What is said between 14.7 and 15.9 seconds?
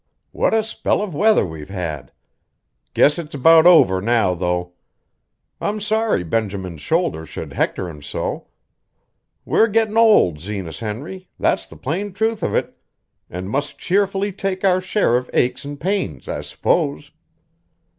share of aches an'